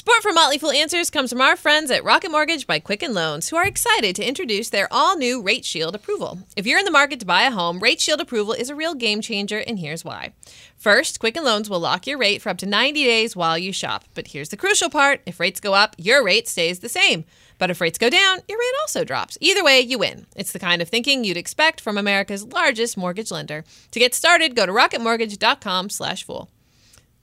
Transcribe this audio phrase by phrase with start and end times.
[0.00, 3.50] Support for Motley Fool Answers comes from our friends at Rocket Mortgage by Quicken Loans,
[3.50, 6.38] who are excited to introduce their all new Rate Shield approval.
[6.56, 8.94] If you're in the market to buy a home, Rate Shield approval is a real
[8.94, 10.32] game changer, and here's why.
[10.74, 14.06] First, Quicken Loans will lock your rate for up to 90 days while you shop.
[14.14, 17.26] But here's the crucial part if rates go up, your rate stays the same.
[17.58, 19.36] But if rates go down, your rate also drops.
[19.42, 20.24] Either way, you win.
[20.34, 23.64] It's the kind of thinking you'd expect from America's largest mortgage lender.
[23.90, 26.48] To get started, go to rocketmortgage.com/fool.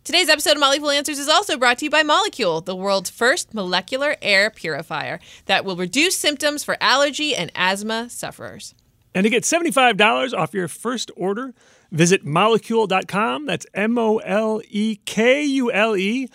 [0.08, 3.54] Today's episode of Fool Answers is also brought to you by Molekule, the world's first
[3.54, 8.74] molecular air purifier that will reduce symptoms for allergy and asthma sufferers.
[9.14, 11.54] And to get $75 off your first order,
[11.92, 13.48] visit molekule.com.
[13.48, 16.30] That's M O L E K U L E.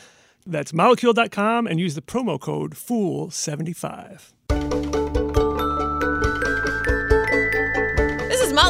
[0.45, 5.02] That's molekule.com and use the promo code FOOL75.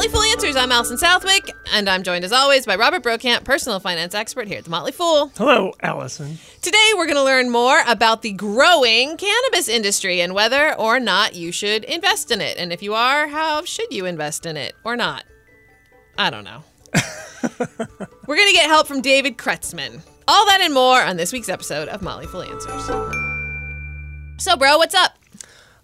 [0.03, 0.57] Motley Fool Answers.
[0.57, 4.59] I'm Allison Southwick, and I'm joined as always by Robert Brokamp, personal finance expert here
[4.59, 5.31] at the Motley Fool.
[5.37, 6.39] Hello, Allison.
[6.61, 11.37] Today, we're going to learn more about the growing cannabis industry and whether or not
[11.37, 12.59] you should invest in it.
[12.59, 15.23] And if you are, how should you invest in it or not?
[16.19, 16.65] I don't know.
[18.27, 20.01] we're going to get help from David Kretzmann.
[20.27, 22.87] All that and more on this week's episode of Motley Fool Answers.
[24.43, 25.22] So, bro, what's up?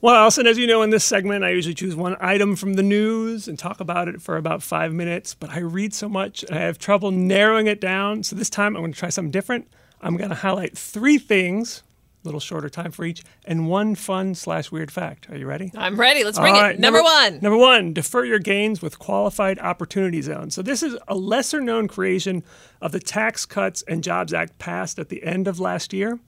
[0.00, 2.84] Well, Allison, as you know, in this segment, I usually choose one item from the
[2.84, 6.56] news and talk about it for about five minutes, but I read so much and
[6.56, 8.22] I have trouble narrowing it down.
[8.22, 9.66] So this time I'm going to try something different.
[10.00, 11.82] I'm going to highlight three things,
[12.22, 15.28] a little shorter time for each, and one fun slash weird fact.
[15.30, 15.72] Are you ready?
[15.76, 16.22] I'm ready.
[16.22, 16.60] Let's bring it.
[16.60, 17.40] right, Number, one.
[17.42, 20.54] Number one, defer your gains with qualified opportunity zones.
[20.54, 22.44] So this is a lesser known creation
[22.80, 26.20] of the Tax Cuts and Jobs Act passed at the end of last year.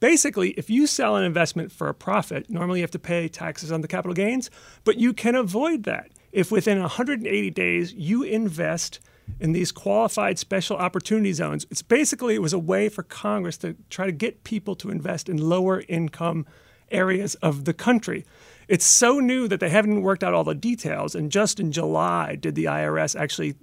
[0.00, 3.72] Basically, if you sell an investment for a profit, normally you have to pay taxes
[3.72, 4.50] on the capital gains,
[4.84, 9.00] but you can avoid that if within 180 days you invest
[9.40, 11.66] in these qualified special opportunity zones.
[11.70, 15.28] It's basically it was a way for Congress to try to get people to invest
[15.28, 16.46] in lower income
[16.90, 18.24] areas of the country.
[18.68, 22.36] It's so new that they haven't worked out all the details, and just in July
[22.36, 23.54] did the IRS actually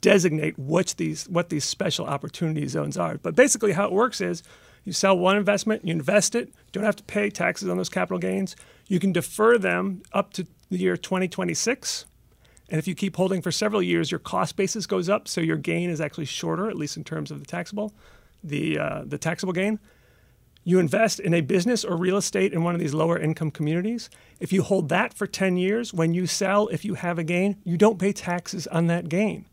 [0.00, 3.18] designate what these what these special opportunity zones are.
[3.18, 4.42] But basically, how it works is
[4.88, 8.18] you sell one investment, you invest it, don't have to pay taxes on those capital
[8.18, 8.56] gains.
[8.86, 12.06] You can defer them up to the year 2026.
[12.70, 15.58] And if you keep holding for several years, your cost basis goes up, so your
[15.58, 17.92] gain is actually shorter, at least in terms of the taxable,
[18.42, 19.78] the uh, the taxable gain.
[20.64, 24.08] You invest in a business or real estate in one of these lower income communities.
[24.40, 27.56] If you hold that for 10 years, when you sell, if you have a gain,
[27.64, 29.44] you don't pay taxes on that gain.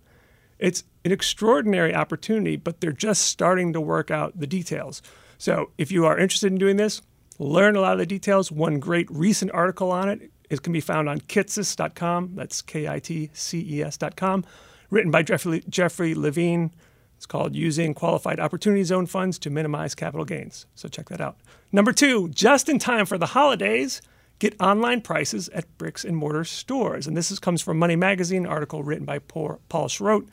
[0.59, 5.02] It's an extraordinary opportunity, but they're just starting to work out the details.
[5.38, 7.01] So if you are interested in doing this,
[7.40, 8.51] learn a lot of the details.
[8.51, 12.35] One great recent article on it is can be found on kitces.com.
[12.35, 14.46] That's K I T C E S.com,
[14.90, 16.72] written by Jeffrey, Jeffrey Levine.
[17.18, 20.66] It's called Using Qualified Opportunity Zone Funds to Minimize Capital Gains.
[20.75, 21.38] So check that out.
[21.72, 24.02] Number two, just in time for the holidays,
[24.40, 27.07] get online prices at bricks and mortar stores.
[27.07, 30.28] And this is, comes from Money Magazine, article written by Paul Schrodt,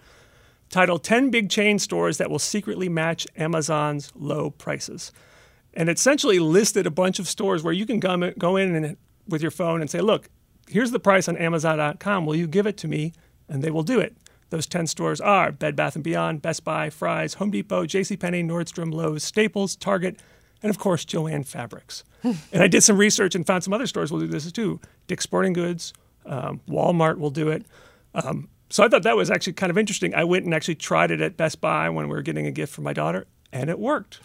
[0.72, 5.12] titled 10 Big Chain Stores That Will Secretly Match Amazon's Low Prices.
[5.74, 8.96] And essentially listed a bunch of stores where you can go in and,
[9.28, 10.28] with your phone and say, look,
[10.68, 12.26] here's the price on Amazon.com.
[12.26, 13.12] Will you give it to me?
[13.48, 14.16] And they will do it.
[14.50, 18.92] Those 10 stores are Bed Bath & Beyond, Best Buy, Fry's, Home Depot, JCPenney, Nordstrom,
[18.92, 20.18] Lowe's, Staples, Target,
[20.62, 22.04] and of course, Joann Fabrics.
[22.22, 24.80] and I did some research and found some other stores will do this too.
[25.06, 25.92] Dick's Sporting Goods,
[26.26, 27.64] um, Walmart will do it.
[28.14, 30.14] Um, so I thought that was actually kind of interesting.
[30.14, 32.72] I went and actually tried it at Best Buy when we were getting a gift
[32.74, 34.20] for my daughter, and it worked.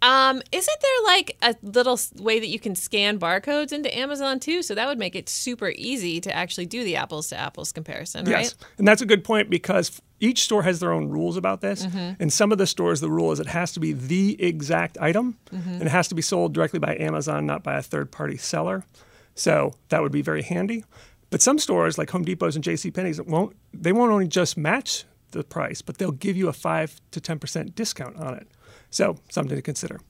[0.00, 4.62] Um, isn't there like a little way that you can scan barcodes into Amazon too?
[4.62, 8.24] So that would make it super easy to actually do the apples to apples comparison,
[8.26, 8.44] right?
[8.44, 11.86] Yes, and that's a good point because each store has their own rules about this.
[11.86, 12.22] Mm-hmm.
[12.22, 15.36] In some of the stores, the rule is it has to be the exact item,
[15.52, 15.70] Mm-hmm.
[15.70, 18.84] and it has to be sold directly by Amazon, not by a third-party seller.
[19.34, 20.84] So that would be very handy.
[21.30, 22.90] But some stores, like Home Depots and J.C.
[22.90, 27.00] Penney's, won't they won't only just match the price, but they'll give you a five
[27.10, 28.48] to ten percent discount on it.
[28.90, 30.00] So something to consider.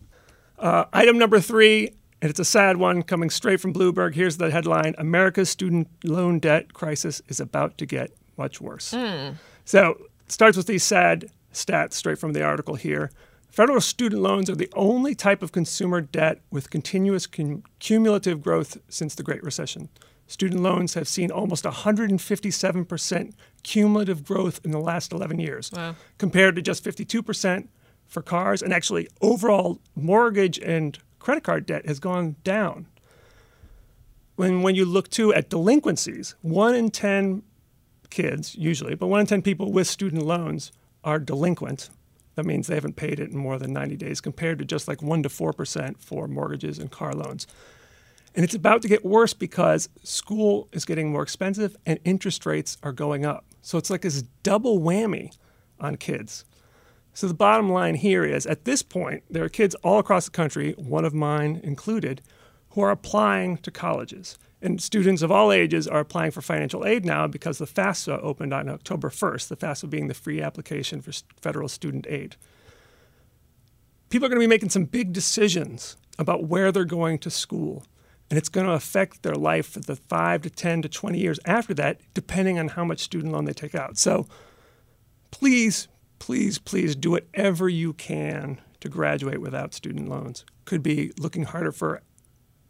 [0.58, 1.88] Uh, item number three,
[2.20, 4.14] and it's a sad one coming straight from Bloomberg.
[4.14, 8.92] Here's the headline America's student loan debt crisis is about to get much worse.
[9.64, 9.90] So
[10.24, 13.10] it starts with these sad stats straight from the article here.
[13.48, 18.76] Federal student loans are the only type of consumer debt with continuous cum- cumulative growth
[18.88, 19.88] since the Great Recession.
[20.28, 23.32] Student loans have seen almost 157%
[23.62, 25.96] cumulative growth in the last 11 years, Wow.
[26.18, 27.68] compared to just 52%
[28.06, 28.62] for cars.
[28.62, 32.86] And actually, overall mortgage and credit card debt has gone down.
[34.36, 37.42] When, when you look too at delinquencies, one in 10
[38.10, 40.72] kids, usually, but one in 10 people with student loans
[41.04, 41.88] are delinquent.
[42.36, 44.98] That means they haven't paid it in more than 90 days, compared to just like
[44.98, 47.46] 1% to 4% for mortgages and car loans.
[48.34, 52.76] And it's about to get worse because school is getting more expensive and interest rates
[52.82, 53.44] are going up.
[53.62, 55.36] So it's like this double whammy
[55.80, 56.44] on kids.
[57.14, 60.30] So the bottom line here is at this point, there are kids all across the
[60.30, 62.22] country, one of mine included,
[62.70, 64.38] who are applying to colleges.
[64.60, 68.52] And students of all ages are applying for financial aid now because the FAFSA opened
[68.52, 72.36] on October 1st, the FAFSA being the free application for federal student aid.
[74.10, 77.84] People are going to be making some big decisions about where they're going to school.
[78.30, 81.40] And it's going to affect their life for the five to 10 to 20 years
[81.46, 83.96] after that, depending on how much student loan they take out.
[83.96, 84.26] So
[85.30, 85.88] please
[86.18, 90.44] please, please do whatever you can to graduate without student loans.
[90.64, 92.02] Could be looking harder for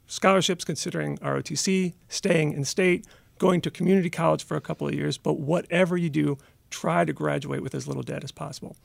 [0.06, 3.06] scholarships, considering ROTC, staying in state,
[3.38, 6.38] going to community college for a couple of years, but whatever you do,
[6.70, 8.76] try to graduate with as little debt as possible.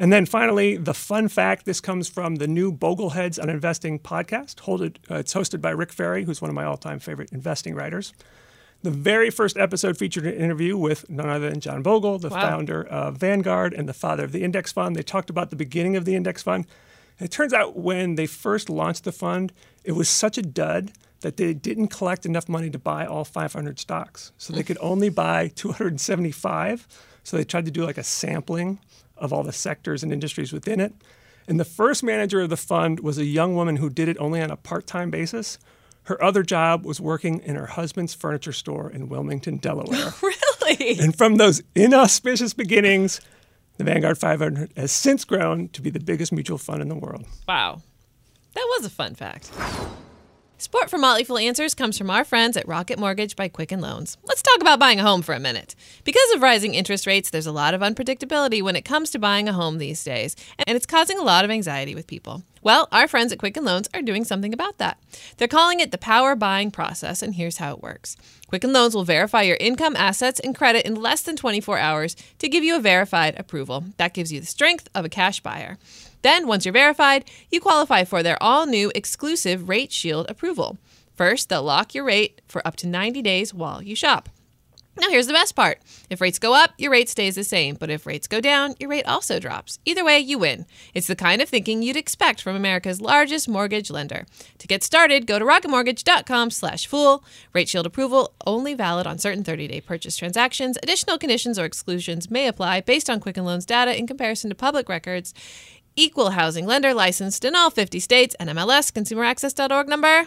[0.00, 4.58] And then finally, the fun fact this comes from the new Bogleheads on Investing podcast.
[4.66, 8.14] Uh, it's hosted by Rick Ferri, who's one of my all time favorite investing writers.
[8.82, 12.40] The very first episode featured an interview with none other than John Bogle, the wow.
[12.40, 14.96] founder of Vanguard and the father of the index fund.
[14.96, 16.66] They talked about the beginning of the index fund.
[17.18, 19.52] And it turns out when they first launched the fund,
[19.84, 23.78] it was such a dud that they didn't collect enough money to buy all 500
[23.78, 24.32] stocks.
[24.38, 26.88] So they could only buy 275.
[27.22, 28.78] So they tried to do like a sampling
[29.20, 30.94] of all the sectors and industries within it.
[31.46, 34.40] And the first manager of the fund was a young woman who did it only
[34.40, 35.58] on a part time basis.
[36.04, 40.14] Her other job was working in her husband's furniture store in Wilmington, Delaware.
[40.22, 40.98] really?
[40.98, 43.20] And from those inauspicious beginnings,
[43.76, 47.26] the Vanguard 500 has since grown to be the biggest mutual fund in the world.
[47.46, 47.82] Wow.
[48.54, 49.50] That was a fun fact.
[50.60, 54.18] Support for Motley Fool Answers comes from our friends at Rocket Mortgage by Quicken Loans.
[54.24, 55.74] Let's talk about buying a home for a minute.
[56.04, 59.48] Because of rising interest rates, there's a lot of unpredictability when it comes to buying
[59.48, 60.36] a home these days,
[60.66, 62.42] and it's causing a lot of anxiety with people.
[62.60, 64.98] Well, our friends at Quicken Loans are doing something about that.
[65.38, 68.18] They're calling it the power buying process, and here's how it works.
[68.46, 72.50] Quicken Loans will verify your income, assets, and credit in less than 24 hours to
[72.50, 73.84] give you a verified approval.
[73.96, 75.78] That gives you the strength of a cash buyer.
[76.22, 80.78] Then, once you're verified, you qualify for their all new exclusive Rate Shield approval.
[81.14, 84.28] First, they'll lock your rate for up to 90 days while you shop.
[85.00, 85.78] Now, here's the best part.
[86.10, 88.90] If rates go up, your rate stays the same, but if rates go down, your
[88.90, 89.78] rate also drops.
[89.86, 90.66] Either way, you win.
[90.92, 94.26] It's the kind of thinking you'd expect from America's largest mortgage lender.
[94.58, 97.24] To get started, go to rocketmortgage.com slash fool.
[97.54, 100.76] Rate Shield approval only valid on certain 30-day purchase transactions.
[100.82, 104.88] Additional conditions or exclusions may apply based on Quicken Loans data in comparison to public
[104.88, 105.32] records.
[105.96, 108.36] Equal housing lender licensed in all 50 states.
[108.40, 110.26] NMLS ConsumerAccess.org number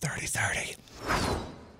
[0.00, 0.76] 3030.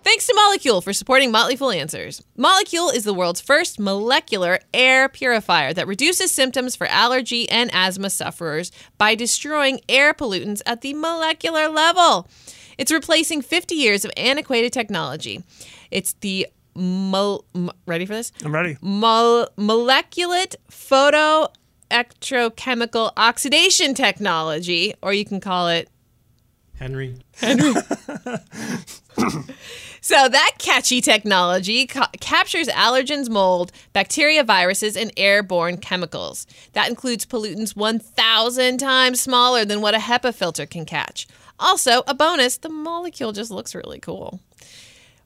[0.03, 2.23] Thanks to Molekule for supporting Motley Fool Answers.
[2.39, 8.11] Molekule is the world's first molecular air purifier that reduces symptoms for allergy and asthma
[8.11, 12.29] sufferers by destroying air pollutants at the molecular level.
[12.77, 15.43] It's replacing 50 years of antiquated technology.
[15.91, 17.45] It's the mo-
[17.87, 18.31] ready for this?
[18.45, 18.77] I'm ready.
[18.83, 21.49] Mo- molecular photo
[21.95, 25.89] electrochemical oxidation technology, or you can call it
[26.77, 27.17] Henry.
[27.37, 27.73] Henry.
[30.01, 36.47] so that catchy technology ca- captures allergens, mold, bacteria, viruses, and airborne chemicals.
[36.73, 41.29] That includes pollutants 1,000 times smaller than what a HEPA filter can catch.
[41.61, 44.41] Also, a bonus, the Molekule just looks really cool.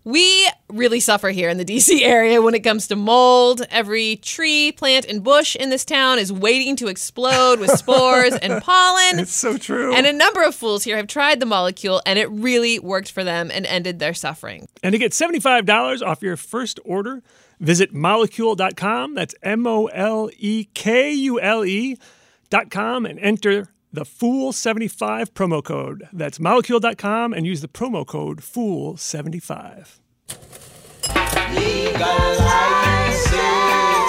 [0.08, 3.66] We really suffer here in the DC area when it comes to mold.
[3.68, 8.62] Every tree, plant, and bush in this town is waiting to explode with spores and
[8.62, 9.18] pollen.
[9.18, 9.94] It's so true.
[9.94, 13.22] And a number of fools here have tried the Molekule, and it really worked for
[13.22, 14.66] them and ended their suffering.
[14.82, 17.22] And to get $75 off your first order,
[17.60, 19.14] visit molekule.com.
[19.14, 26.08] That's M O L E K U L E.com and enter the Fool75 promo code.
[26.12, 29.98] That's molekule.com and use the promo code Fool75.
[31.54, 34.08] Legalize it.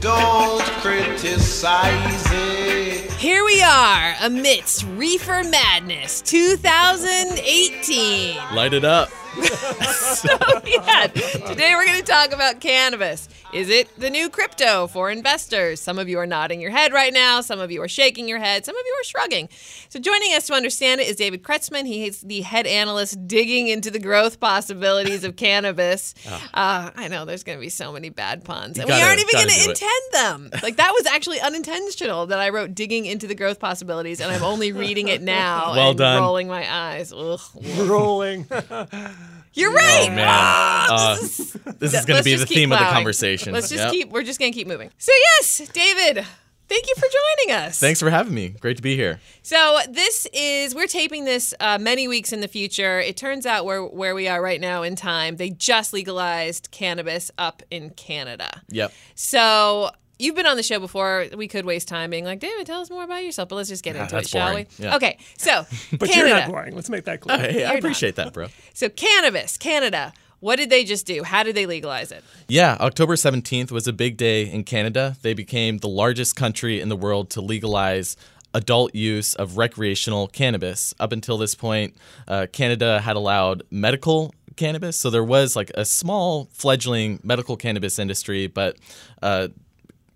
[0.00, 3.12] Don't criticize it.
[3.12, 8.36] Here we are amidst Reefer Madness 2018.
[8.54, 9.10] Light it up.
[10.14, 10.28] so,
[10.66, 13.28] yeah, today we're going to talk about cannabis.
[13.52, 15.80] Is it the new crypto for investors?
[15.80, 17.40] Some of you are nodding your head right now.
[17.40, 18.64] Some of you are shaking your head.
[18.64, 19.48] Some of you are shrugging.
[19.88, 21.86] So, joining us to understand it is David Kretzmann.
[21.86, 26.14] He is the head analyst digging into the growth possibilities of cannabis.
[26.28, 26.48] Oh.
[26.54, 29.20] Uh, I know there's going to be so many bad puns, and gotta, we aren't
[29.20, 30.50] even going to intend them.
[30.66, 34.42] Like, that was actually unintentional that I wrote digging into the growth possibilities, and I'm
[34.42, 36.20] only reading it now well and done.
[36.20, 37.12] rolling my eyes.
[37.12, 37.40] Ugh.
[37.78, 38.46] Rolling.
[39.56, 40.08] You're right.
[40.10, 41.16] Oh man, uh,
[41.78, 43.52] this is going to be the theme of the conversation.
[43.52, 43.92] Let's just Yep.
[43.92, 44.10] keep.
[44.10, 44.90] We're just gonna keep moving.
[44.98, 46.24] So yes, David,
[46.68, 47.06] thank you for
[47.46, 47.78] joining us.
[47.80, 48.50] Thanks for having me.
[48.50, 49.20] Great to be here.
[49.42, 53.00] So this is we're taping this uh, many weeks in the future.
[53.00, 57.30] It turns out where where we are right now in time, they just legalized cannabis
[57.38, 58.62] up in Canada.
[58.68, 58.92] Yep.
[59.14, 61.26] So you've been on the show before.
[61.36, 63.48] We could waste time being like, David, tell us more about yourself.
[63.48, 64.66] But let's just get into it, that's shall boring.
[64.78, 64.84] we?
[64.84, 64.96] Yeah.
[64.96, 65.18] Okay.
[65.38, 66.28] So But Canada.
[66.28, 66.74] you're not boring.
[66.74, 67.38] Let's make that clear.
[67.38, 67.78] Hey, I not.
[67.78, 68.48] appreciate that, bro.
[68.74, 70.12] So cannabis, Canada.
[70.40, 71.22] What did they just do?
[71.22, 72.22] How did they legalize it?
[72.46, 75.16] Yeah, October 17th was a big day in Canada.
[75.22, 78.16] They became the largest country in the world to legalize
[78.52, 80.94] adult use of recreational cannabis.
[81.00, 81.96] Up until this point,
[82.28, 84.96] uh, Canada had allowed medical cannabis.
[84.98, 88.76] So there was like a small fledgling medical cannabis industry, but
[89.22, 89.48] uh,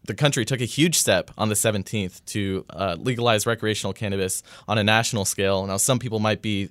[0.05, 4.79] the country took a huge step on the 17th to uh, legalize recreational cannabis on
[4.79, 5.67] a national scale.
[5.67, 6.71] Now, some people might be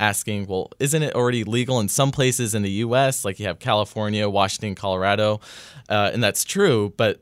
[0.00, 3.58] asking, well, isn't it already legal in some places in the U.S., like you have
[3.58, 5.40] California, Washington, Colorado?
[5.88, 7.20] Uh, and that's true, but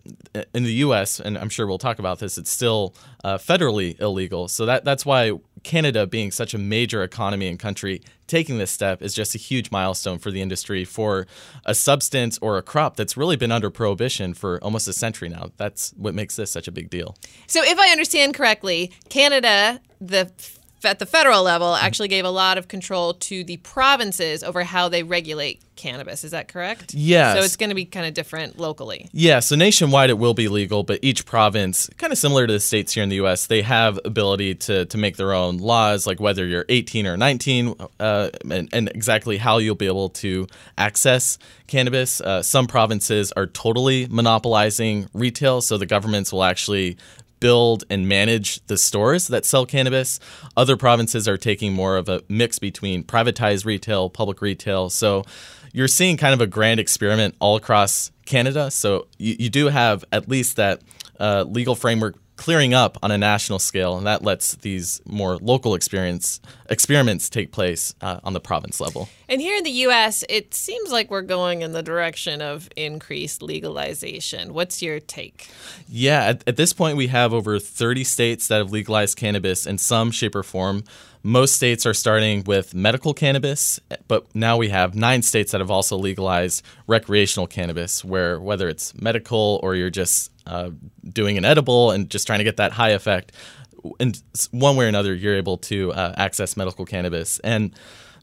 [0.54, 4.46] in the U.S., and I'm sure we'll talk about this, it's still uh, federally illegal.
[4.46, 9.02] So that that's why Canada, being such a major economy and country, taking this step
[9.02, 11.26] is just a huge milestone for the industry for
[11.64, 15.50] a substance or a crop that's really been under prohibition for almost a century now.
[15.56, 17.16] That's what makes this such a big deal.
[17.46, 20.30] So, if I understand correctly, Canada, the
[20.84, 24.88] at the federal level, actually gave a lot of control to the provinces over how
[24.88, 26.24] they regulate cannabis.
[26.24, 26.92] Is that correct?
[26.92, 27.36] Yes.
[27.36, 29.08] So it's going to be kind of different locally.
[29.12, 32.60] Yeah, so nationwide it will be legal, but each province, kind of similar to the
[32.60, 36.20] states here in the U.S., they have ability to to make their own laws, like
[36.20, 41.38] whether you're 18 or 19, uh, and, and exactly how you'll be able to access
[41.66, 42.20] cannabis.
[42.20, 46.96] Uh, some provinces are totally monopolizing retail, so the governments will actually
[47.40, 50.20] build and manage the stores that sell cannabis.
[50.56, 54.90] Other provinces are taking more of a mix between privatized retail, public retail.
[54.90, 55.24] So
[55.72, 58.70] you're seeing kind of a grand experiment all across Canada.
[58.70, 60.82] So you, you do have at least that
[61.20, 65.74] uh, legal framework clearing up on a national scale, and that lets these more local
[65.74, 66.40] experience
[66.70, 69.08] experiments take place uh, on the province level.
[69.28, 73.42] And here in the U.S., it seems like we're going in the direction of increased
[73.42, 74.54] legalization.
[74.54, 75.50] What's your take?
[75.88, 79.76] Yeah, at, at this point, we have over 30 states that have legalized cannabis in
[79.76, 80.84] some shape or form.
[81.24, 85.70] Most states are starting with medical cannabis, but now we have nine states that have
[85.70, 90.70] also legalized recreational cannabis, where whether it's medical or you're just uh,
[91.08, 93.32] doing an edible and just trying to get that high effect,
[94.00, 97.38] And one way or another, you're able to uh, access medical cannabis.
[97.40, 97.74] And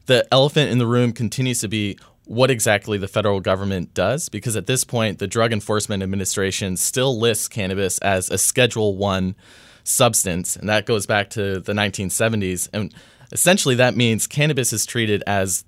[0.06, 4.56] the elephant in the room continues to be what exactly the federal government does because
[4.56, 9.36] at this point the drug enforcement administration still lists cannabis as a schedule 1
[9.84, 12.92] substance and that goes back to the 1970s and
[13.30, 15.64] essentially that means cannabis is treated as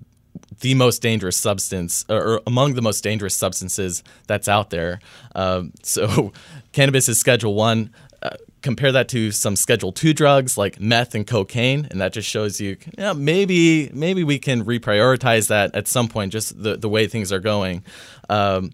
[0.60, 5.00] the most dangerous substance or, among the most dangerous substances that's out there.
[5.34, 6.32] Um, so
[6.72, 8.30] cannabis is schedule 1 uh,
[8.62, 12.60] compare that to some schedule 2 drugs like meth and cocaine and that just shows
[12.60, 17.06] you, know, maybe maybe we can reprioritize that at some point just the, the way
[17.06, 17.84] things are going.
[18.28, 18.72] Um,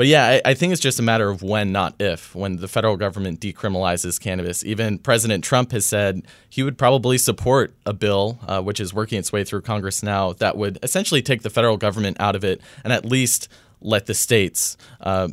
[0.00, 2.68] but yeah, I, I think it's just a matter of when, not if, when the
[2.68, 4.64] federal government decriminalizes cannabis.
[4.64, 9.18] Even President Trump has said he would probably support a bill, uh, which is working
[9.18, 12.62] its way through Congress now, that would essentially take the federal government out of it
[12.82, 13.48] and at least
[13.82, 15.28] let the states uh,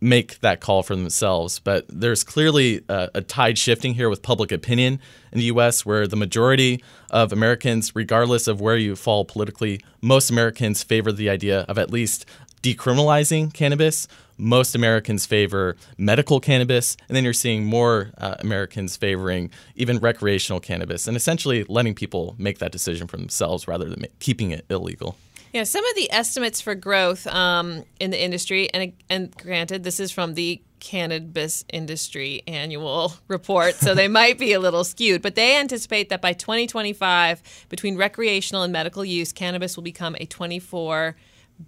[0.00, 1.58] make that call for themselves.
[1.58, 5.00] But there's clearly a, a tide shifting here with public opinion
[5.32, 10.30] in the U.S., where the majority of Americans, regardless of where you fall politically, most
[10.30, 12.26] Americans favor the idea of at least
[12.62, 14.08] decriminalizing cannabis.
[14.38, 20.60] Most Americans favor medical cannabis, and then you're seeing more uh, Americans favoring even recreational
[20.60, 25.16] cannabis, and essentially letting people make that decision for themselves rather than keeping it illegal.
[25.56, 30.00] Yeah, some of the estimates for growth um, in the industry, and and granted, this
[30.00, 35.34] is from the cannabis industry annual report, so they might be a little skewed, but
[35.34, 41.16] they anticipate that by 2025, between recreational and medical use, cannabis will become a 24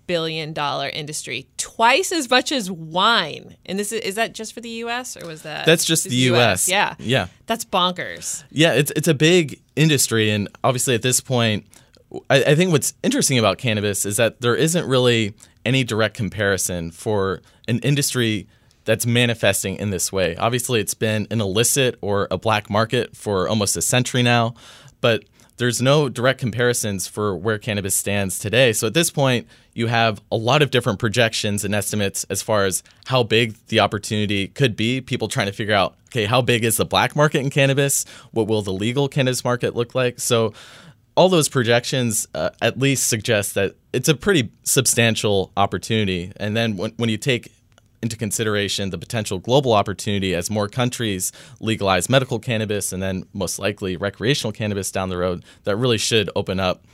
[0.07, 3.57] billion dollar industry, twice as much as wine.
[3.67, 5.17] And this is is that just for the U.S.
[5.17, 5.67] or was that?
[5.67, 6.69] That's just the US.
[6.69, 7.29] Yeah, Yeah.
[7.47, 8.45] That's bonkers.
[8.51, 11.67] Yeah, it's it's a big industry, and obviously at this point,
[12.31, 16.91] I, I think what's interesting about cannabis is that there isn't really any direct comparison
[16.91, 18.47] for an industry
[18.85, 20.35] that's manifesting in this way.
[20.37, 24.55] Obviously, it's been an illicit or a black market for almost a century now,
[25.03, 25.25] but
[25.59, 28.73] there's no direct comparisons for where cannabis stands today.
[28.73, 32.65] So at this point, you have a lot of different projections and estimates as far
[32.65, 35.01] as how big the opportunity could be.
[35.01, 38.05] People trying to figure out, okay, how big is the black market in cannabis?
[38.31, 40.19] What will the legal cannabis market look like?
[40.21, 40.55] So
[41.17, 46.33] all those projections uh, at least suggest that it's a pretty substantial opportunity.
[46.37, 47.53] And then when, when you take
[48.03, 53.59] into consideration the potential global opportunity as more countries legalize medical cannabis and then most
[53.59, 56.85] likely recreational cannabis down the road, that really should open up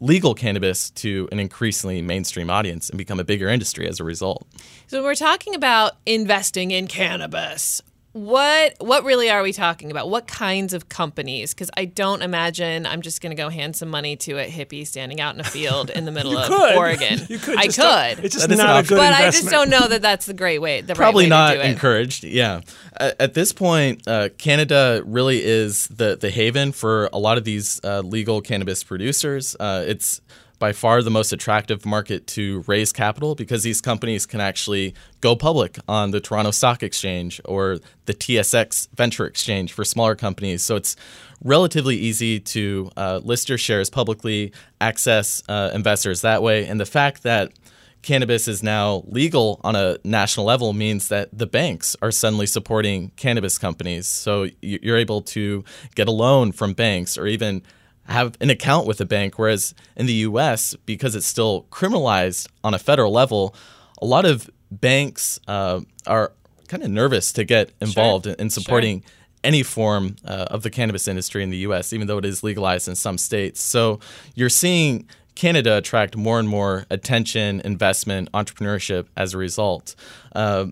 [0.00, 4.46] legal cannabis to an increasingly mainstream audience and become a bigger industry as a result.
[4.86, 7.82] So, we're talking about investing in cannabis,
[8.14, 10.08] what what really are we talking about?
[10.08, 11.52] What kinds of companies?
[11.52, 14.86] Because I don't imagine I'm just going to go hand some money to a hippie
[14.86, 16.76] standing out in a field in the middle of could.
[16.76, 17.18] Oregon.
[17.28, 17.56] You could.
[17.58, 18.88] I just don't- could, It's just That is an not a option.
[18.96, 20.80] good but I just don't know that that's the great way.
[20.80, 21.70] The Probably right way not to do it.
[21.72, 22.22] encouraged.
[22.24, 22.60] Yeah.
[22.96, 27.42] At, at this point, uh, Canada really is the the haven for a lot of
[27.42, 29.56] these uh, legal cannabis producers.
[29.58, 30.20] Uh, it's
[30.64, 35.36] by far the most attractive market to raise capital because these companies can actually go
[35.36, 40.62] public on the Toronto Stock Exchange or the TSX Venture Exchange for smaller companies.
[40.62, 40.96] So it's
[41.42, 46.86] relatively easy to uh, list your shares publicly, access uh, investors that way, and the
[46.86, 47.52] fact that
[48.00, 53.10] cannabis is now legal on a national level means that the banks are suddenly supporting
[53.16, 54.06] cannabis companies.
[54.06, 55.62] So you're able to
[55.94, 57.62] get a loan from banks or even
[58.06, 59.38] have an account with a bank.
[59.38, 63.54] Whereas in the US, because it's still criminalized on a federal level,
[64.00, 66.32] a lot of banks uh, are
[66.68, 69.04] kind of nervous to get involved in, in supporting
[69.42, 72.88] any form uh, of the cannabis industry in the US, even though it is legalized
[72.88, 73.60] in some states.
[73.60, 74.00] So
[74.34, 79.94] you're seeing Canada attract more and more attention, investment, entrepreneurship as a result.
[80.34, 80.66] Uh,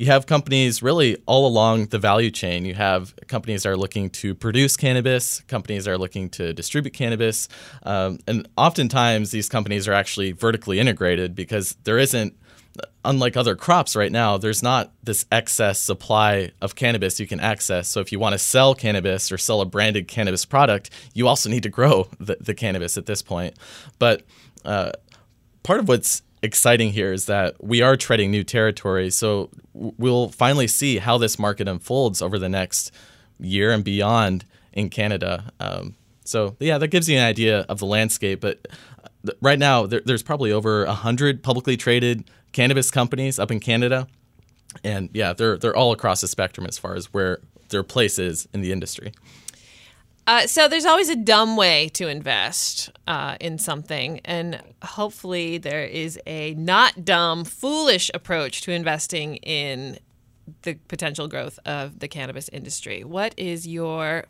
[0.00, 2.64] you have companies really all along the value chain.
[2.64, 6.92] You have companies that are looking to produce cannabis, companies that are looking to distribute
[6.92, 7.48] cannabis,
[7.82, 12.34] um, and oftentimes these companies are actually vertically integrated because there isn't
[13.04, 17.86] unlike other crops right now, there's not this excess supply of cannabis you can access.
[17.86, 21.50] So if you want to sell cannabis or sell a branded cannabis product, you also
[21.50, 23.54] need to grow the, the cannabis at this point.
[23.98, 24.22] But
[24.64, 24.92] uh,
[25.62, 29.10] part of what's exciting here is that we are treading new territory.
[29.10, 32.92] So we'll finally see how this market unfolds over the next
[33.38, 35.52] year and beyond in Canada.
[35.60, 35.94] Um,
[36.24, 38.40] so yeah, that gives you an idea of the landscape.
[38.40, 38.68] But
[39.04, 44.06] uh, right now, there, there's probably over hundred publicly traded cannabis companies up in Canada,
[44.84, 48.48] and yeah, they're they're all across the spectrum as far as where their place is
[48.52, 49.12] in the industry.
[50.30, 55.82] Uh, so there's always a dumb way to invest uh, in something, and hopefully there
[55.82, 59.98] is a not dumb, foolish approach to investing in
[60.62, 63.02] the potential growth of the cannabis industry.
[63.02, 64.22] What is your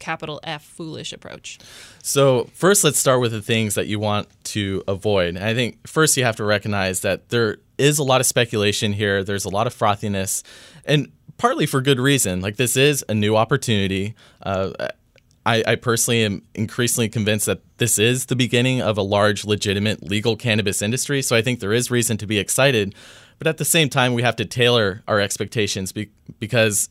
[0.00, 1.60] capital F foolish approach?
[2.02, 5.36] So, first, let's start with the things that you want to avoid.
[5.36, 8.92] And I think first you have to recognize that there is a lot of speculation
[8.92, 10.42] here, there's a lot of frothiness,
[10.84, 12.40] and partly for good reason.
[12.40, 14.16] Like, this is a new opportunity.
[14.42, 14.88] Uh,
[15.46, 20.02] I, I personally am increasingly convinced that this is the beginning of a large, legitimate
[20.02, 21.22] legal cannabis industry.
[21.22, 22.94] So, I think there is reason to be excited.
[23.38, 26.88] But at the same time, we have to tailor our expectations be- because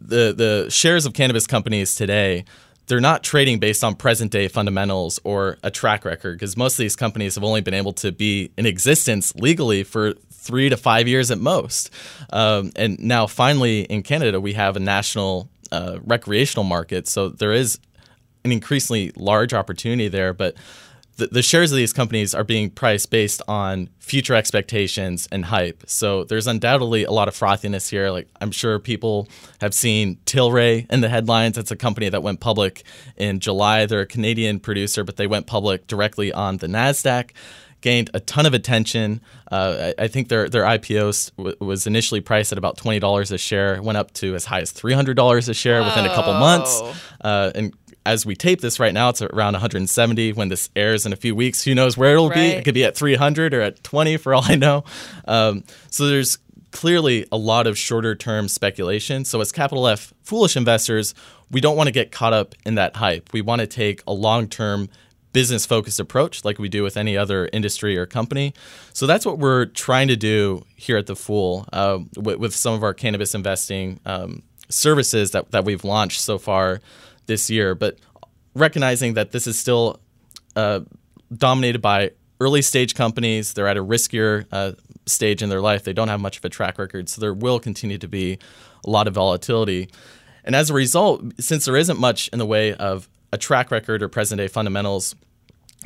[0.00, 2.44] the the shares of cannabis companies today
[2.86, 6.78] they're not trading based on present day fundamentals or a track record because most of
[6.78, 11.08] these companies have only been able to be in existence legally for three to five
[11.08, 11.90] years at most.
[12.32, 17.08] Um, and now, finally, in Canada, we have a national uh, recreational market.
[17.08, 17.78] So there is
[18.44, 20.32] an increasingly large opportunity there.
[20.32, 20.54] But
[21.16, 25.82] the, the shares of these companies are being priced based on future expectations and hype.
[25.86, 28.10] So there's undoubtedly a lot of frothiness here.
[28.10, 29.28] Like I'm sure people
[29.60, 31.58] have seen Tilray in the headlines.
[31.58, 32.84] It's a company that went public
[33.16, 33.86] in July.
[33.86, 37.30] They're a Canadian producer, but they went public directly on the Nasdaq.
[37.86, 39.20] Gained a ton of attention.
[39.48, 43.30] Uh, I, I think their their IPO w- was initially priced at about twenty dollars
[43.30, 43.80] a share.
[43.80, 46.82] Went up to as high as three hundred dollars a share within a couple months.
[47.20, 47.72] Uh, and
[48.04, 50.32] as we tape this right now, it's around 170.
[50.32, 52.40] When this airs in a few weeks, who knows where it'll be?
[52.58, 54.82] It could be at 300 or at 20 for all I know.
[55.24, 56.38] Um, so there's
[56.72, 59.24] clearly a lot of shorter term speculation.
[59.24, 61.14] So as capital F foolish investors,
[61.52, 63.32] we don't want to get caught up in that hype.
[63.32, 64.88] We want to take a long term
[65.36, 68.54] business focused approach like we do with any other industry or company.
[68.94, 72.72] So that's what we're trying to do here at the Fool uh, with, with some
[72.72, 76.80] of our cannabis investing um, services that, that we've launched so far
[77.26, 77.74] this year.
[77.74, 77.98] But
[78.54, 80.00] recognizing that this is still
[80.56, 80.80] uh,
[81.30, 84.72] dominated by early stage companies, they're at a riskier uh,
[85.04, 85.84] stage in their life.
[85.84, 87.10] They don't have much of a track record.
[87.10, 88.38] So there will continue to be
[88.86, 89.90] a lot of volatility.
[90.44, 94.02] And as a result, since there isn't much in the way of a track record
[94.02, 95.14] or present day fundamentals,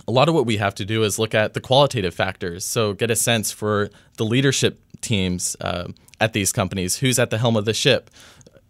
[0.06, 2.64] a lot of what we have to do is look at the qualitative factors.
[2.64, 5.88] So get a sense for the leadership teams uh,
[6.20, 6.96] at these companies.
[6.96, 8.10] Who's at the helm of the ship?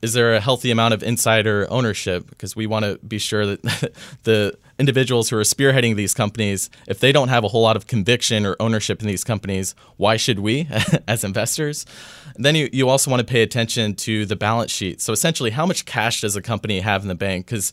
[0.02, 2.30] Is there a healthy amount of insider ownership?
[2.30, 7.00] Because we want to be sure that the individuals who are spearheading these companies, if
[7.00, 10.38] they don't have a whole lot of conviction or ownership in these companies, why should
[10.38, 10.68] we
[11.08, 11.84] as investors?
[12.34, 15.02] And then you, you also want to pay attention to the balance sheet.
[15.02, 17.44] So essentially, how much cash does a company have in the bank?
[17.44, 17.70] Because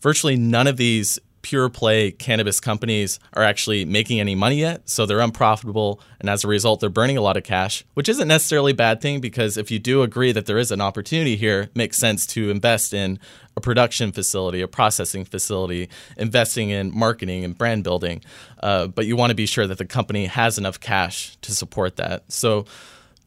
[0.00, 4.88] virtually none of these pure play cannabis companies are actually making any money yet.
[4.88, 6.00] So they're unprofitable.
[6.18, 9.02] And as a result, they're burning a lot of cash, which isn't necessarily a bad
[9.02, 12.26] thing because if you do agree that there is an opportunity here, it makes sense
[12.28, 13.20] to invest in
[13.56, 18.22] a production facility, a processing facility, investing in marketing and brand building.
[18.62, 21.96] Uh, but you want to be sure that the company has enough cash to support
[21.96, 22.24] that.
[22.32, 22.64] So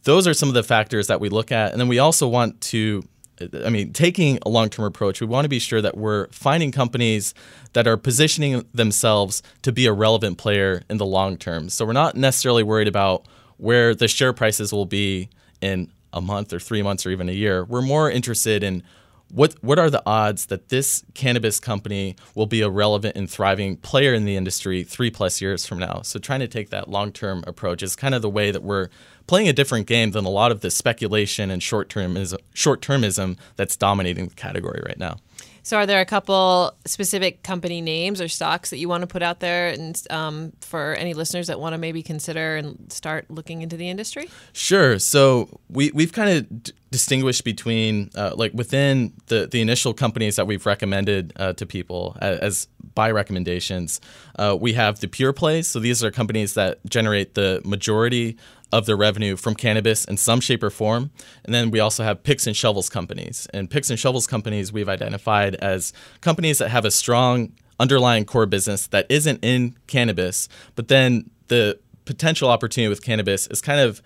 [0.04, 1.72] those are some of the factors that we look at.
[1.72, 3.04] And then we also want to
[3.40, 6.72] I mean, taking a long term approach, we want to be sure that we're finding
[6.72, 7.34] companies
[7.74, 11.70] that are positioning themselves to be a relevant player in the long term.
[11.70, 15.30] So we're not necessarily worried about where the share prices will be
[15.62, 17.64] in a month or three months or even a year.
[17.64, 18.84] We're more interested in
[19.30, 23.78] what what are the odds that this cannabis company will be a relevant and thriving
[23.78, 26.02] player in the industry three plus years from now?
[26.04, 28.90] So trying to take that long term approach is kind of the way that we're
[29.28, 33.38] playing a different game than a lot of the speculation and short termism short termism
[33.56, 35.18] that's dominating the category right now.
[35.68, 39.22] So, are there a couple specific company names or stocks that you want to put
[39.22, 43.64] out there, and um, for any listeners that want to maybe consider and start looking
[43.64, 44.30] into the industry?
[44.54, 44.98] Sure.
[44.98, 50.38] So we we've kind of d- distinguished between uh, like within the the initial companies
[50.38, 54.00] that we've recommended uh, to people as, as buy recommendations.
[54.40, 55.68] Uh, we have the pure plays.
[55.68, 58.38] So these are companies that generate the majority
[58.72, 61.12] of their revenue from cannabis in some shape or form.
[61.46, 63.48] And then we also have picks and shovels companies.
[63.54, 68.46] And picks and shovels companies we've identified as companies that have a strong underlying core
[68.46, 74.02] business that isn't in cannabis, but then the potential opportunity with cannabis is kind of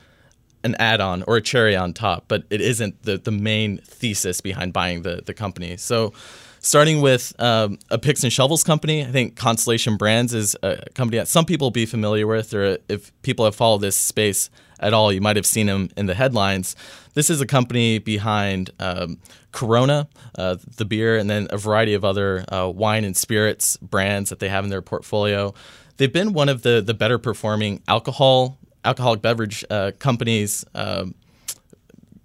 [0.63, 4.73] an add-on or a cherry on top, but it isn't the the main thesis behind
[4.73, 5.77] buying the the company.
[5.77, 6.13] So
[6.61, 9.03] starting with um, a picks and shovels company.
[9.03, 12.77] I think Constellation Brands is a company that some people will be familiar with, or
[12.87, 16.15] if people have followed this space at all, you might have seen them in the
[16.15, 16.75] headlines.
[17.13, 19.19] This is a company behind um,
[19.51, 24.29] Corona, uh, the beer, and then a variety of other uh, wine and spirits brands
[24.29, 25.53] that they have in their portfolio.
[25.97, 30.65] They've been one of the the better performing alcohol alcoholic beverage uh, companies.
[30.73, 31.13] Um,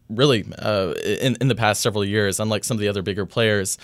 [0.08, 3.76] really, uh, in in the past several years, unlike some of the other bigger players,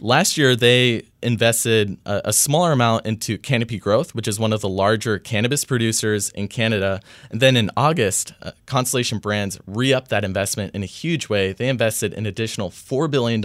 [0.00, 4.60] Last year, they invested a, a, smaller amount into Canopy Growth, which is one of
[4.60, 7.00] the larger cannabis producers in Canada.
[7.30, 11.52] And then in August, uh, Constellation Brands re upped that investment in a huge way.
[11.52, 13.40] They invested an additional $4 billion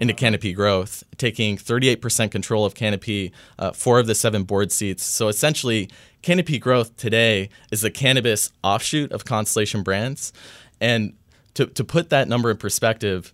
[0.00, 5.04] into Canopy Growth, taking 38% control of Canopy, uh, four of the seven board seats.
[5.04, 5.90] So essentially,
[6.22, 10.32] Canopy Growth today is the cannabis offshoot of Constellation Brands.
[10.80, 11.12] And
[11.54, 13.32] to, to put that number in perspective,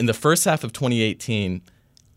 [0.00, 1.60] in the first half of 2018,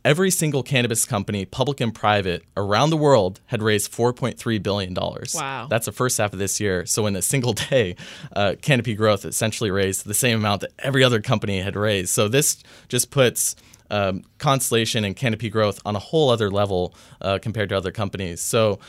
[0.05, 4.95] every single cannabis company, public and private, around the world had raised $4.3 billion.
[4.95, 5.67] Wow.
[5.69, 6.85] That's the first half of this year.
[6.85, 7.97] So in a single day,
[8.33, 12.09] uh, Canopy Growth essentially raised the same amount that every other company had raised.
[12.09, 13.57] So this just puts
[13.91, 18.41] um, Constellation and Canopy Growth on a whole other level uh, compared to other companies.
[18.41, 18.79] So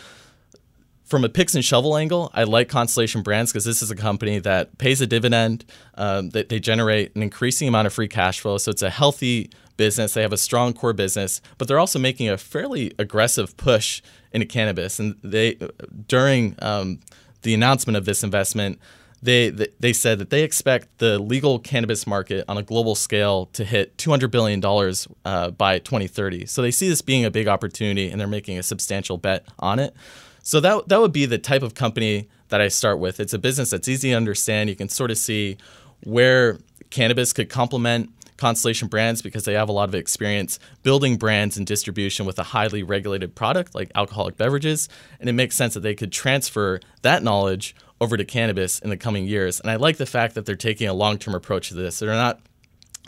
[1.04, 4.38] from a picks and shovel angle, I like Constellation Brands because this is a company
[4.38, 5.64] that pays a dividend.
[5.96, 9.50] Um, that they generate an increasing amount of free cash flow, so it's a healthy
[9.76, 10.14] business.
[10.14, 14.46] They have a strong core business, but they're also making a fairly aggressive push into
[14.46, 14.98] cannabis.
[14.98, 15.58] And they
[16.06, 17.00] during um,
[17.42, 18.78] the announcement of this investment,
[19.22, 23.64] they they said that they expect the legal cannabis market on a global scale to
[23.64, 26.46] hit 200 billion dollars uh, by 2030.
[26.46, 29.78] So they see this being a big opportunity, and they're making a substantial bet on
[29.78, 29.94] it.
[30.44, 33.18] So that that would be the type of company that I start with.
[33.18, 34.70] It's a business that's easy to understand.
[34.70, 35.56] You can sort of see
[36.04, 36.58] where
[36.90, 41.66] cannabis could complement Constellation Brands because they have a lot of experience building brands and
[41.66, 44.88] distribution with a highly regulated product like alcoholic beverages.
[45.18, 48.96] And it makes sense that they could transfer that knowledge over to cannabis in the
[48.98, 49.60] coming years.
[49.60, 52.00] And I like the fact that they're taking a long term approach to this.
[52.00, 52.40] They're not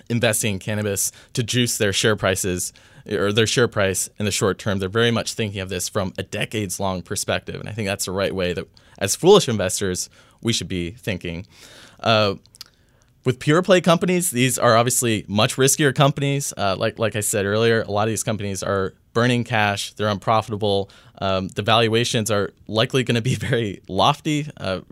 [0.09, 2.73] investing in cannabis to juice their share prices
[3.11, 4.79] or their share price in the short term.
[4.79, 7.61] They're very much thinking of this from a decades long perspective.
[7.61, 8.67] And I think that's the right way that,
[8.99, 10.09] as foolish investors,
[10.43, 11.47] we should be thinking.
[12.01, 12.37] Uh,
[13.25, 16.55] with pure play companies, these are obviously much riskier companies.
[16.57, 19.95] Uh, like like I said earlier, a lot of these companies are burning cash.
[19.95, 20.91] They're unprofitable.
[21.19, 24.83] Um, the valuations are likely going to be very lofty, uh,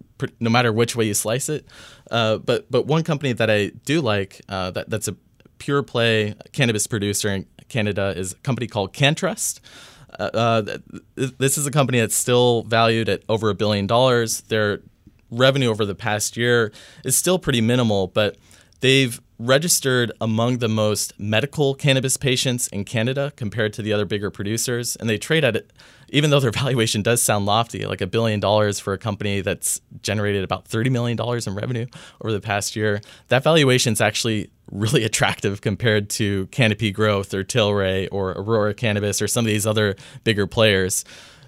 [0.40, 1.66] no matter which way you slice it.
[2.10, 5.16] Uh, but but one company that I do like uh, that that's a
[5.58, 9.60] pure play cannabis producer in Canada is a company called CannTrust.
[10.18, 10.78] Uh, uh,
[11.16, 14.42] this is a company that's still valued at over a billion dollars.
[14.42, 14.80] Their
[15.30, 16.72] revenue over the past year
[17.04, 18.36] is still pretty minimal, but
[18.84, 24.30] They've registered among the most medical cannabis patients in Canada compared to the other bigger
[24.30, 25.64] producers, and they trade at.
[26.14, 29.80] Even though their valuation does sound lofty, like a billion dollars for a company that's
[30.02, 31.86] generated about $30 million in revenue
[32.22, 37.44] over the past year, that valuation is actually really attractive compared to Canopy Growth or
[37.44, 41.04] Tilray or Aurora Cannabis or some of these other bigger players.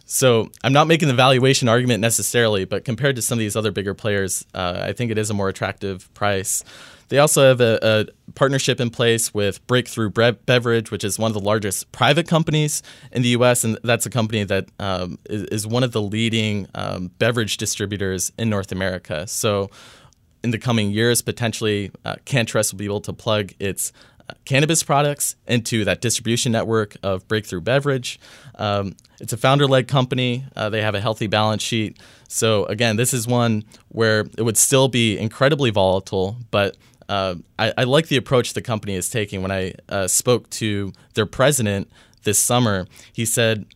[0.08, 3.72] So I'm not making the valuation argument necessarily, but compared to some of these other
[3.72, 6.62] bigger players, uh, I think it is a more attractive price.
[7.08, 11.30] They also have a, a partnership in place with Breakthru Bre- Beverage, which is one
[11.30, 15.44] of the largest private companies in the U.S., and that's a company that um, is,
[15.44, 19.26] is, one of the leading um, beverage distributors in North America.
[19.26, 19.70] So,
[20.42, 23.92] in the coming years, potentially, uh, will be able to plug its
[24.28, 28.18] uh, cannabis products into that distribution network of Breakthru Beverage.
[28.56, 30.44] Um, it's a founder led company.
[30.54, 31.98] Uh, they have a healthy balance sheet.
[32.28, 36.76] So, again, this is one where it would still be incredibly volatile, but
[37.08, 39.42] uh, I, I, like the approach the company is taking.
[39.42, 41.90] When I uh, spoke to their president
[42.24, 43.66] this summer, he said,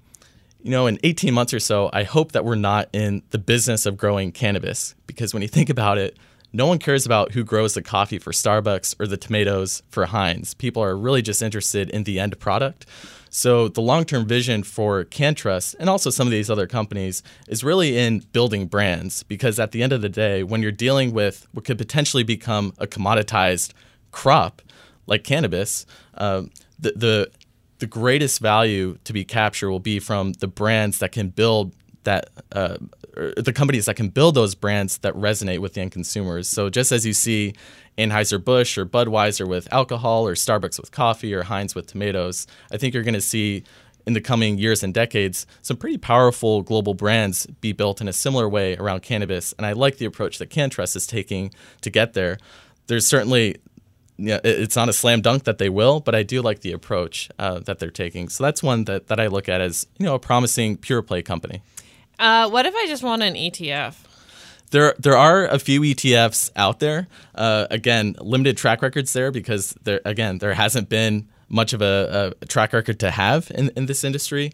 [0.62, 3.86] you know, in 18 months or so, I hope that we're not in the business
[3.86, 6.18] of growing cannabis because when you think about it,
[6.52, 10.54] no one cares about who grows the coffee for Starbucks or the tomatoes for Heinz.
[10.54, 12.86] People are really just interested in the end product.
[13.30, 17.96] So the long-term vision for CannTrust and also some of these other companies is really
[17.96, 21.64] in building brands because at the end of the day, when you're dealing with what
[21.64, 23.72] could potentially become a commoditized
[24.10, 24.60] crop
[25.06, 26.42] like cannabis, uh,
[26.78, 27.30] the, the
[27.78, 32.30] the greatest value to be captured will be from the brands that can build that
[32.52, 32.76] uh,
[33.36, 36.48] the companies that can build those brands that resonate with the end consumers.
[36.48, 37.54] So just as you see
[37.98, 42.94] Anheuser-Busch or Budweiser with alcohol or Starbucks with coffee or Heinz with tomatoes, I think
[42.94, 43.64] you're going to see
[44.06, 48.12] in the coming years and decades some pretty powerful global brands be built in a
[48.12, 49.52] similar way around cannabis.
[49.58, 52.38] And I like the approach that CannTrust is taking to get there.
[52.86, 53.56] There's certainly
[54.22, 57.30] yeah, it's not a slam dunk that they will, but I do like the approach
[57.38, 58.28] uh, that they're taking.
[58.28, 61.22] So that's one that, that I look at as you know a promising pure play
[61.22, 61.62] company.
[62.20, 63.96] Uh, what if I just want an ETF?
[64.70, 67.08] There, there are a few ETFs out there.
[67.34, 72.34] Uh, again, limited track records there because there, again, there hasn't been much of a,
[72.40, 74.52] a track record to have in, in this industry.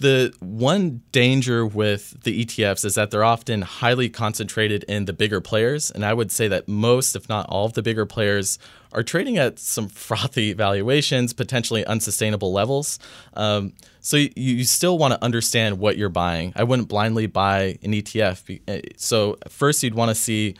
[0.00, 5.40] The one danger with the ETFs is that they're often highly concentrated in the bigger
[5.40, 5.90] players.
[5.90, 8.60] And I would say that most, if not all, of the bigger players
[8.92, 13.00] are trading at some frothy valuations, potentially unsustainable levels.
[13.34, 16.52] Um, so you, you still want to understand what you're buying.
[16.54, 18.60] I wouldn't blindly buy an ETF.
[18.68, 20.54] Eh, so first, you'd want to see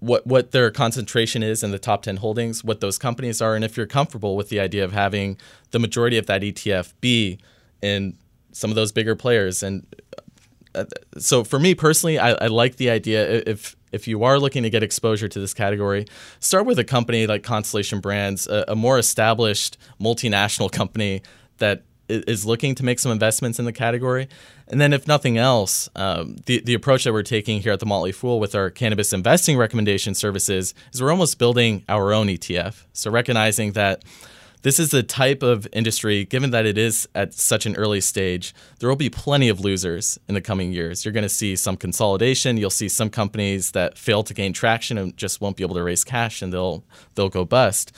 [0.00, 3.64] what what their concentration is in the top 10 holdings, what those companies are, and
[3.64, 5.38] if you're comfortable with the idea of having
[5.70, 7.38] the majority of that ETF be
[7.80, 8.16] in
[8.56, 9.62] some of those bigger players.
[9.62, 9.86] And
[10.74, 10.86] uh,
[11.18, 14.70] so for me personally, I, I like the idea if if you are looking to
[14.70, 16.06] get exposure to this category,
[16.40, 21.22] start with a company like Constellation Brands, a, a more established multinational company
[21.58, 24.28] that is looking to make some investments in the category.
[24.68, 27.86] And then, if nothing else, um, the, the approach that we're taking here at the
[27.86, 32.84] Motley Fool with our cannabis investing recommendation services is we're almost building our own ETF.
[32.92, 34.02] So, recognizing that
[34.66, 38.52] this is the type of industry, given that it is at such an early stage,
[38.80, 41.04] there will be plenty of losers in the coming years.
[41.04, 42.56] You're going to see some consolidation.
[42.56, 45.84] You'll see some companies that fail to gain traction and just won't be able to
[45.84, 46.82] raise cash and they'll
[47.14, 47.92] they'll go bust.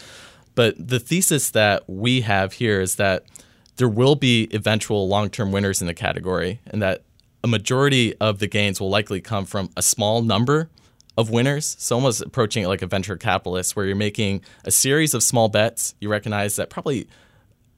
[0.54, 3.24] But the thesis that we have here is that
[3.76, 7.02] there will be eventual long-term winners in the category and that
[7.42, 10.68] a majority of the gains will likely come from a small number
[11.18, 11.76] of winners.
[11.81, 15.48] So almost approaching it like a venture capitalist, where you're making a series of small
[15.48, 15.96] bets.
[16.00, 17.09] You recognize that probably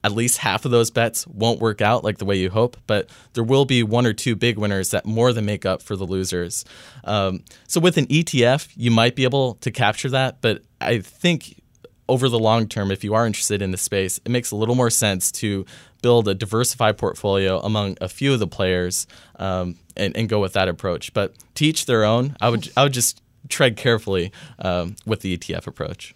[0.03, 3.09] at least half of those bets won't work out like the way you hope, but
[3.33, 6.05] there will be one or two big winners that more than make up for the
[6.05, 6.65] losers.
[7.03, 11.59] Um, so with an ETF, you might be able to capture that, but I think
[12.07, 14.75] over the long term, if you are interested in the space, it makes a little
[14.75, 15.65] more sense to
[16.03, 20.53] build a diversified portfolio among a few of the players um, and, and, go with
[20.53, 21.13] that approach.
[21.13, 22.35] But teach their own.
[22.41, 26.15] I would I would just tread carefully um, with the ETF approach.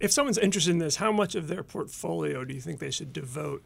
[0.00, 3.12] If someone's interested in this, how much of their portfolio do you think they should
[3.12, 3.64] devote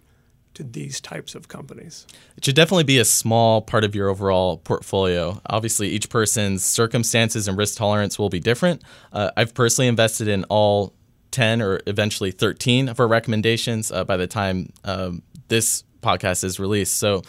[0.54, 2.06] to these types of companies?
[2.36, 5.40] It should definitely be a small part of your overall portfolio.
[5.46, 8.82] Obviously, each person's circumstances and risk tolerance will be different.
[9.12, 10.94] Uh, I've personally invested in all
[11.32, 16.58] 10 or eventually 13 of our recommendations uh, by the time um, this podcast is
[16.58, 16.96] released.
[16.96, 17.22] So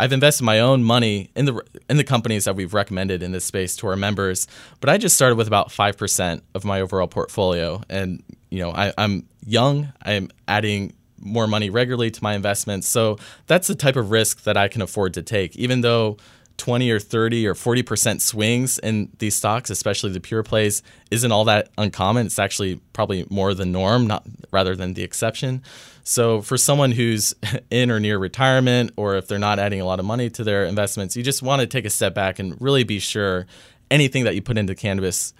[0.00, 3.44] I've invested my own money in the in the companies that we've recommended in this
[3.44, 4.48] space to our members,
[4.80, 8.72] but I just started with about five percent of my overall portfolio, and you know
[8.72, 9.92] I, I'm young.
[10.00, 14.56] I'm adding more money regularly to my investments, so that's the type of risk that
[14.56, 15.54] I can afford to take.
[15.56, 16.16] Even though
[16.60, 21.44] 20 or 30 or 40% swings in these stocks, especially the pure plays, isn't all
[21.46, 22.26] that uncommon.
[22.26, 25.62] It's actually probably more the norm, not rather than the exception.
[26.04, 27.34] So for someone who's
[27.70, 30.66] in or near retirement, or if they're not adding a lot of money to their
[30.66, 33.46] investments, you just want to take a step back and really be sure
[33.90, 35.32] anything that you put into cannabis,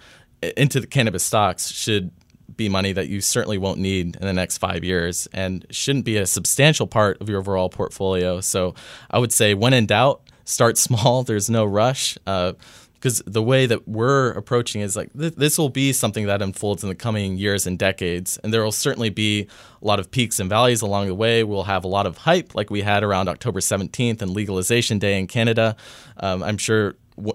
[0.57, 2.09] into the cannabis stocks, should
[2.57, 6.17] be money that you certainly won't need in the next five years and shouldn't be
[6.17, 8.41] a substantial part of your overall portfolio.
[8.41, 8.73] So
[9.11, 11.23] I would say, when in doubt, start small.
[11.23, 12.17] There's no rush.
[12.27, 12.53] Uh,
[12.93, 16.83] because the way that we're approaching is like th- this will be something that unfolds
[16.83, 19.47] in the coming years and decades and there will certainly be
[19.81, 22.53] a lot of peaks and valleys along the way we'll have a lot of hype
[22.53, 25.75] like we had around october 17th and legalization day in canada
[26.17, 26.93] um, i'm sure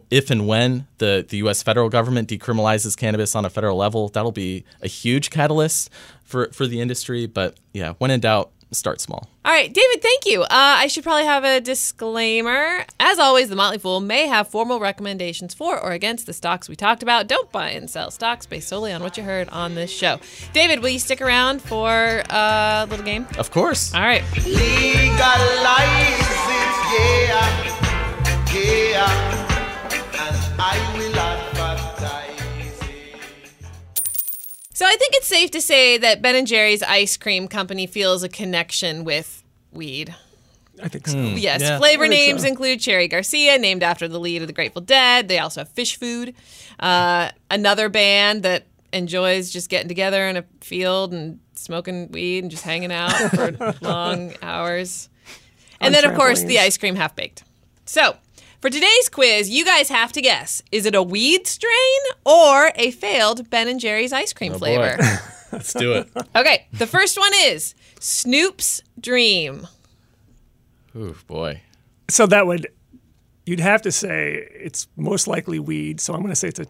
[0.09, 4.31] if and when the, the us federal government decriminalizes cannabis on a federal level that'll
[4.31, 5.91] be a huge catalyst
[6.23, 9.29] for, for the industry but yeah when in doubt start small.
[9.45, 10.43] All right, David, thank you.
[10.43, 12.85] Uh, I should probably have a disclaimer.
[12.99, 16.75] As always, the Motley Fool may have formal recommendations for or against the stocks we
[16.77, 17.27] talked about.
[17.29, 20.19] Don't buy and sell stocks based solely on what you heard on this show.
[20.53, 23.27] David, will you stick around for a little game?
[23.39, 23.95] Of course.
[23.95, 24.23] All right.
[24.35, 24.57] Legalize
[26.49, 27.77] it, yeah,
[28.53, 29.09] yeah,
[30.29, 31.16] and I will
[34.77, 38.23] So I think it's safe to say that Ben and Jerry's ice cream company feels
[38.23, 40.15] a connection with weed.
[40.83, 41.17] I think so.
[41.19, 41.79] Yes, Yeah.
[41.79, 42.49] flavor names so.
[42.49, 45.29] include Cherry Garcia, named after the lead of the Grateful Dead.
[45.29, 46.35] They also have Phish Food,
[46.79, 52.51] uh, another band that enjoys just getting together in a field and smoking weed and
[52.51, 55.09] just hanging out for long hours.
[55.81, 57.45] And On then, of course, the ice cream half baked.
[57.87, 58.15] So,
[58.61, 62.91] for today's quiz, you guys have to guess: is it a weed strain or a
[62.93, 64.97] failed Ben and Jerry's ice cream Oh, flavor?
[65.53, 66.09] Let's do it.
[66.35, 69.67] okay, the first one is Snoop's Dream.
[70.97, 71.63] Ooh, boy.
[72.11, 72.69] So that would,
[73.45, 76.01] you'd have to say it's most likely weed.
[76.01, 76.67] So I'm going to say it's a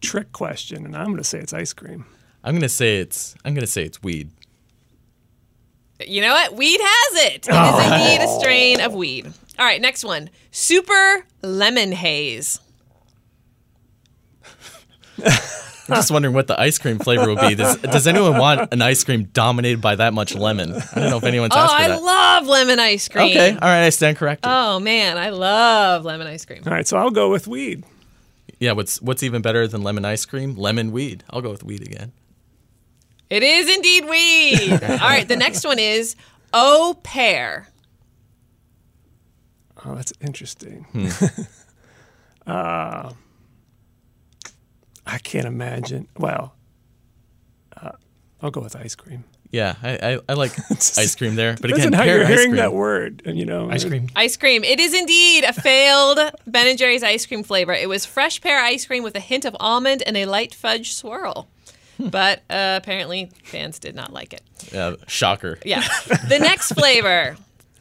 [0.00, 2.04] trick question, and I'm going to say it's ice cream.
[2.42, 4.30] I'm gonna say it's I'm gonna say it's weed.
[6.06, 6.56] You know what?
[6.56, 7.48] Weed has it.
[7.48, 7.94] It is oh.
[7.94, 9.26] indeed a strain of weed.
[9.58, 10.30] All right, next one.
[10.50, 12.60] Super lemon haze.
[15.88, 17.56] I'm just wondering what the ice cream flavor will be.
[17.56, 20.72] Does, does anyone want an ice cream dominated by that much lemon?
[20.72, 22.02] I don't know if anyone's Oh, asked for I that.
[22.02, 23.30] love lemon ice cream.
[23.30, 24.48] okay, all right, I stand corrected.
[24.50, 26.62] Oh man, I love lemon ice cream.
[26.64, 27.84] All right, so I'll go with weed.
[28.60, 30.54] yeah, what's what's even better than lemon ice cream?
[30.56, 31.24] Lemon weed.
[31.30, 32.12] I'll go with weed again.
[33.30, 34.72] It is indeed weed.
[34.82, 36.16] All right, the next one is
[36.52, 37.68] au pair.
[39.84, 40.84] Oh, that's interesting.
[40.92, 41.08] Hmm.
[42.50, 43.12] uh,
[45.06, 46.08] I can't imagine.
[46.18, 46.54] Well,
[47.80, 47.92] uh,
[48.42, 49.24] I'll go with ice cream.
[49.52, 52.56] Yeah, I I, I like ice cream there, but again, how you're hearing cream.
[52.56, 54.08] that word, and you know, Ice cream.
[54.14, 54.62] Ice cream.
[54.62, 57.72] It is indeed a failed Ben and Jerry's ice cream flavor.
[57.72, 60.92] It was fresh pear ice cream with a hint of almond and a light fudge
[60.92, 61.48] swirl.
[62.08, 64.42] But uh, apparently, fans did not like it.
[64.72, 65.58] Yeah, shocker.
[65.64, 65.82] Yeah.
[66.28, 67.36] The next flavor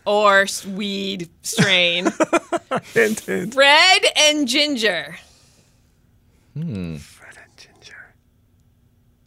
[0.06, 2.06] or weed strain
[2.94, 3.56] Hint, hint.
[3.56, 5.18] red and ginger.
[6.54, 8.14] Fred and ginger.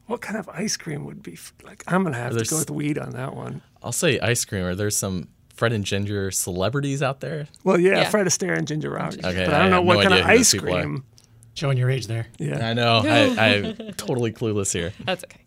[0.06, 1.84] What kind of ice cream would be f- like?
[1.86, 3.62] I'm gonna have to go with weed on that one.
[3.82, 4.64] I'll say ice cream.
[4.64, 7.46] Or there's some Fred and Ginger celebrities out there.
[7.64, 8.10] Well, yeah, Yeah.
[8.10, 9.24] Fred Astaire and Ginger Rogers.
[9.24, 10.52] Okay, but I I don't know have what no kind of idea who those ice
[10.52, 10.82] people are.
[10.82, 11.04] cream.
[11.54, 12.26] Showing your age there.
[12.38, 13.02] Yeah, I know.
[13.04, 14.92] I, I'm totally clueless here.
[15.04, 15.40] That's okay.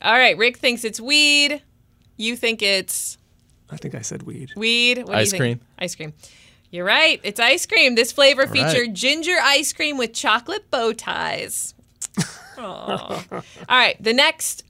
[0.00, 0.36] All right.
[0.38, 1.62] Rick thinks it's weed.
[2.16, 3.18] You think it's
[3.70, 4.50] I think I said weed.
[4.56, 4.98] weed.
[4.98, 5.40] What do Ice you think?
[5.40, 5.60] cream.
[5.78, 6.12] Ice cream.
[6.70, 7.20] You're right.
[7.22, 7.94] It's ice cream.
[7.94, 8.50] This flavor right.
[8.50, 11.74] featured ginger ice cream with chocolate bow ties.
[12.58, 13.24] Aw.
[13.30, 14.02] All right.
[14.02, 14.64] The next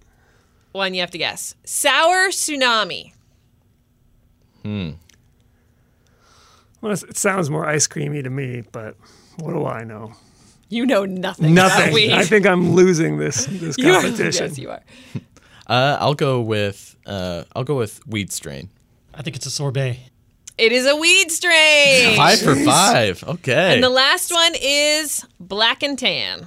[0.72, 3.12] one you have to guess sour tsunami.
[4.62, 4.90] Hmm.
[6.80, 8.96] Well, it sounds more ice creamy to me, but
[9.42, 10.12] what do I know?
[10.68, 11.52] You know nothing.
[11.52, 11.92] about Nothing.
[11.94, 12.12] weed.
[12.12, 14.46] I think I'm losing this this You are- competition.
[14.48, 14.83] yes, you are.
[15.66, 18.68] Uh, I'll go with uh, I'll go with weed strain.
[19.14, 20.00] I think it's a sorbet.
[20.59, 22.16] It is a weed strain.
[22.16, 23.22] Five for five.
[23.24, 23.74] Okay.
[23.74, 26.46] And the last one is black and tan.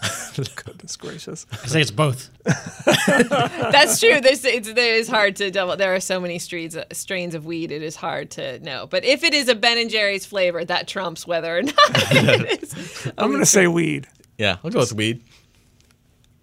[0.36, 1.46] Goodness gracious.
[1.52, 2.30] I say it's both.
[2.44, 4.20] That's true.
[4.20, 5.76] There's, it's, there is hard to double.
[5.76, 7.72] There are so many strains, strains of weed.
[7.72, 8.86] It is hard to know.
[8.86, 12.62] But if it is a Ben and Jerry's flavor, that trumps whether or not it
[12.62, 13.12] is.
[13.18, 14.06] I'm going to say weed.
[14.38, 15.22] yeah, I'll go with weed.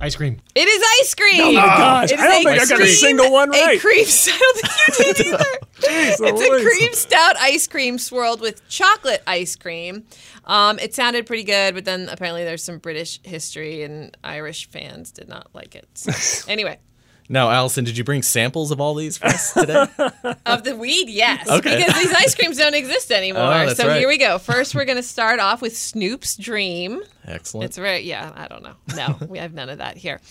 [0.02, 0.42] Ice cream.
[0.54, 1.42] It is ice cream.
[1.42, 2.12] Oh my gosh.
[2.12, 3.78] It is I don't a think I got a cream- single one right.
[3.78, 4.06] A cream.
[4.06, 5.65] I don't think you did either.
[5.80, 10.06] Jeez It's a cream stout ice cream swirled with chocolate ice cream.
[10.46, 15.12] Um, it sounded pretty good, but then apparently there's some British history and Irish fans
[15.12, 15.88] did not like it.
[15.94, 16.12] So,
[16.52, 16.80] anyway,
[17.28, 19.86] Now, Alison, did you bring samples of all these for us today?
[20.46, 21.50] Of the weed, yes.
[21.50, 21.78] Okay.
[21.78, 23.44] Because these ice creams don't exist anymore.
[23.44, 23.98] Oh, that's so right.
[23.98, 24.38] here we go.
[24.38, 27.02] First, we're going to start off with Snoop's Dream.
[27.26, 27.66] Excellent.
[27.66, 28.76] It's very, yeah, I don't know.
[28.96, 30.22] No, we have none of that here.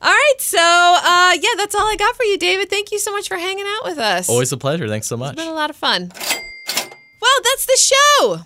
[0.00, 0.34] All right.
[0.38, 2.70] So, uh, yeah, that's all I got for you, David.
[2.70, 4.30] Thank you so much for hanging out with us.
[4.30, 4.88] Always a pleasure.
[4.88, 5.34] Thanks so much.
[5.34, 6.10] It's been a lot of fun.
[6.10, 8.38] Well, that's the show.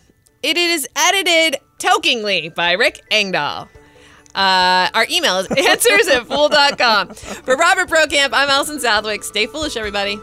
[0.43, 3.69] It is edited tokingly by Rick Engdahl.
[4.35, 7.09] Uh, our email is answers at fool.com.
[7.15, 9.23] For Robert Brokamp, I'm Alison Southwick.
[9.25, 10.19] Stay foolish, everybody.